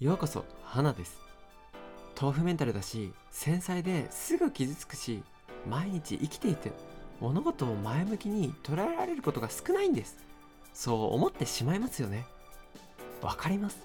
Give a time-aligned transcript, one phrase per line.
[0.00, 1.18] ようこそ花です。
[2.18, 5.22] 豆腐メンタルだし繊細ですぐ傷つくし
[5.68, 6.72] 毎日生きていて
[7.20, 10.16] 物事を前向きに捉えられることが少ないんです。
[10.72, 12.24] そう思ってしまいますよね。
[13.20, 13.76] わかります。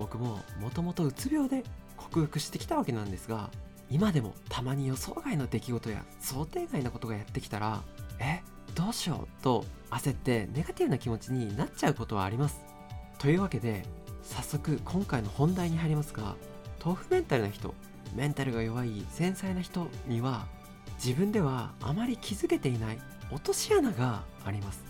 [0.00, 1.62] 僕ももともとうつ病で
[1.96, 3.48] 克服してきたわけなんですが
[3.88, 7.82] 今でもたまに予想外の出来事や想定外なことがやってきたら
[8.18, 8.42] え
[8.74, 12.60] どうしようと焦ってネガティブな気持ちになっちゃうことはあります。
[13.18, 13.84] というわけで
[14.22, 16.36] 早速今回の本題に入りますが
[16.82, 17.74] 豆腐メンタルな人
[18.14, 20.46] メンタルが弱い繊細な人には
[21.02, 22.98] 自分ではあまり気づけていない
[23.30, 24.84] 落とし穴があります。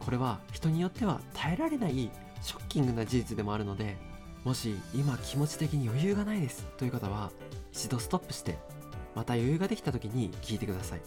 [0.00, 2.10] これは人によっては耐えられない
[2.42, 3.96] ショッキングな事実でもあるので
[4.44, 7.30] もし今気持ち的に余裕がないですという方は
[7.72, 8.58] 一度ストップして
[9.14, 11.00] また余裕ができた時に聞いてください。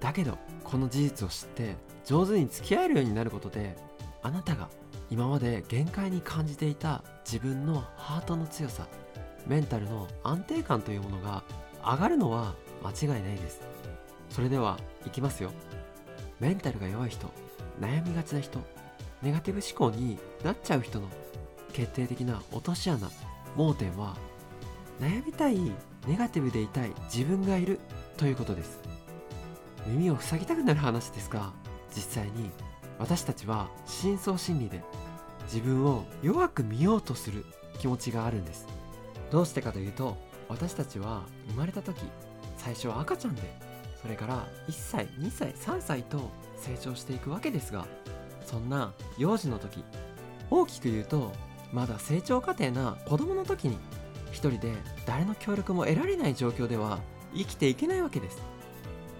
[0.00, 3.76] だけどこの事実を知って上手に付き合えるようになることで
[4.22, 4.68] あなたが
[5.12, 8.88] 今まで限界に感じていた自分のハートの強さ
[9.46, 11.44] メンタルの安定感というものが
[11.84, 13.60] 上がるのは間違いないです。
[14.30, 15.50] それではいきますよ。
[16.40, 17.30] メンタルが弱い人
[17.78, 18.58] 悩みがちな人
[19.20, 21.08] ネガティブ思考になっちゃう人の
[21.74, 23.10] 決定的な落とし穴
[23.54, 24.16] 盲点は
[24.98, 25.58] 悩みたい
[26.08, 27.80] ネガティブでいたい自分がいる
[28.16, 28.80] ということです。
[29.86, 31.52] 耳を塞ぎたくなる話ですが
[31.94, 32.50] 実際に
[32.98, 34.82] 私たちは深層心理で
[35.52, 37.44] 自分を弱く見ようとする
[37.78, 38.66] 気持ちがあるんです。
[39.30, 40.16] どうしてかというと
[40.48, 42.00] 私たちは生まれた時
[42.56, 43.42] 最初は赤ちゃんで
[44.00, 47.86] それから1歳2歳3歳と成長していくわけですが
[48.44, 49.84] そんな幼児の時
[50.50, 51.32] 大きく言うと
[51.72, 53.78] まだ成長過程な子供の時に
[54.30, 54.72] 一人で
[55.06, 56.98] 誰の協力も得られない状況では
[57.34, 58.42] 生きていけないわけです。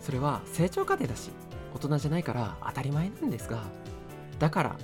[0.01, 1.31] それは成長過程だし
[1.75, 3.63] 大人じゃないから当たり前なんですが
[4.39, 4.77] だから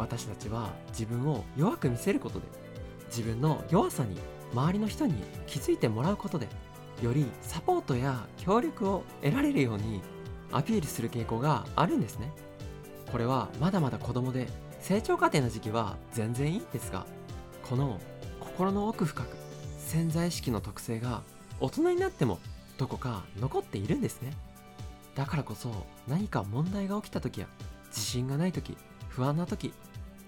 [0.00, 2.46] 私たちは自分を弱く見せることで
[3.08, 4.18] 自分の弱さに
[4.52, 5.14] 周りの人に
[5.46, 6.48] 気づいてもらうことで
[7.02, 10.00] よりサポートや協力を得られるように
[10.52, 12.32] アピールする傾向があるんですね。
[13.12, 14.48] これはまだまだ子供で
[14.80, 17.06] 成長過程の時期は全然いいんですが
[17.68, 18.00] この
[18.40, 19.36] 心の奥深く
[19.78, 21.22] 潜在意識の特性が
[21.60, 22.38] 大人になっても
[22.78, 24.32] どこか残っているんですね。
[25.14, 27.46] だからこそ何か問題が起きた時や
[27.88, 28.76] 自信がない時
[29.08, 29.74] 不安な時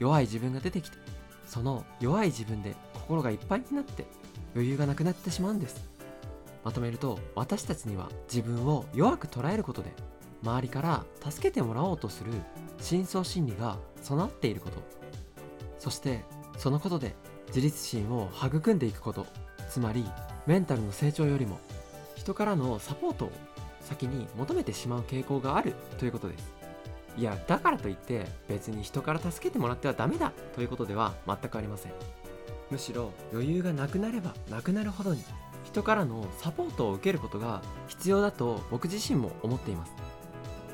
[0.03, 0.99] 弱い自分が出てきて
[1.47, 4.05] その弱い自分で心がいっぱいになって
[4.55, 5.89] 余裕がなくなってしまうんです。
[6.65, 9.93] まとめると私たちには自分を弱く捉えることで
[10.43, 12.33] 周りから助けてもらおうとする
[12.81, 14.83] 深層心理が備わっていること。
[15.79, 16.25] そして
[16.59, 17.15] そのことで
[17.49, 19.27] 自立心を育んでいくこと。
[19.71, 20.05] つまり
[20.47, 21.61] メンタルの成長よりも
[22.17, 23.33] 人からのサポートを
[23.81, 26.62] 先に求めてしまう傾向があるということです。
[27.17, 31.93] いやだからといって別に人から助けてもらってはダメだということでは全くありません。
[32.71, 35.23] むしろ余裕がなくなればなくなるほどに
[35.65, 39.93] 人からのサポートを受けることが必要だと僕自身も思っています。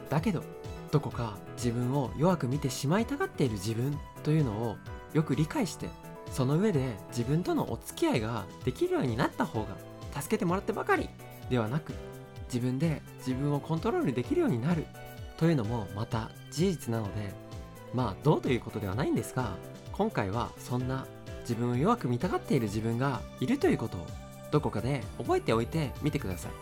[0.08, 0.42] だけど
[0.90, 4.76] どこか自分を弱く見てしまいたがっている自分というのを
[5.12, 5.88] よく理解して
[6.30, 9.76] その上で自分とのお付き合いができるようになった方が
[10.20, 11.08] 助けてもらってばかり
[11.50, 11.92] ではなく
[12.52, 14.86] 自分で自分をコントロールできるようになる。
[15.38, 17.32] というのもまた事実なので
[17.94, 19.56] まあどうということではないんですが
[19.92, 21.06] 今回はそんな
[21.40, 24.06] 自分を弱く見たがっている自分がいるということを
[24.50, 26.52] どこかで覚えておいてみてください。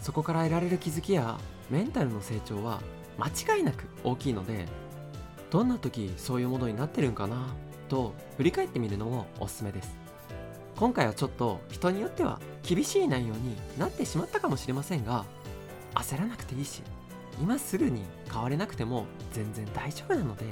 [0.00, 2.80] そこから得られる気づきやメンタルの成長は
[3.18, 4.64] 間違いなく大きいので
[5.50, 7.48] どんな時そういうものになってるんかな
[7.88, 9.94] と振り返ってみるのもおすすめです。
[10.76, 15.26] 今回はちょっと人によっては厳しい内容になってしまったかもしれませんが
[15.94, 16.82] 焦らなくていいし
[17.40, 20.44] 今すぐに変われなくても全然大丈夫なので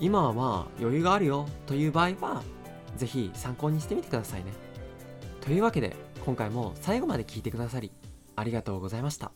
[0.00, 2.42] 今は余裕があるよという場合は
[2.96, 4.52] 是非参考にしてみてくださいね。
[5.40, 7.90] というわけで今回も最後まで聞いてくださり
[8.36, 9.32] ありがとうございました。